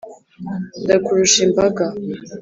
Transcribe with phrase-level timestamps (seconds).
[0.85, 1.83] ntakurusha imbaga,